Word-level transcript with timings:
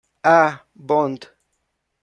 A. 0.23 0.61
Bond. 0.75 1.29